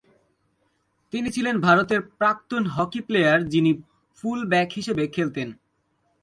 [1.13, 3.71] তিনি ছিলেন ভারতের প্রাক্তন হকি প্লেয়ার যিনি
[4.17, 5.47] ফুল ব্যাক হিসেবে খেলতেন।